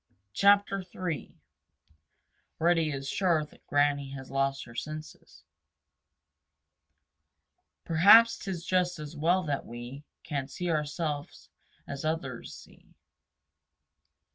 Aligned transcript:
CHAPTER 0.33 0.83
III 0.95 1.37
Reddy 2.57 2.89
Is 2.89 3.07
Sure 3.07 3.45
Granny 3.67 4.09
Has 4.15 4.31
Lost 4.31 4.65
Her 4.65 4.73
Senses 4.73 5.43
Perhaps 7.85 8.39
'tis 8.39 8.65
just 8.65 8.97
as 8.97 9.15
well 9.15 9.43
that 9.43 9.63
we 9.63 10.03
Can't 10.23 10.49
see 10.49 10.71
ourselves 10.71 11.51
as 11.85 12.03
others 12.03 12.55
see. 12.55 12.95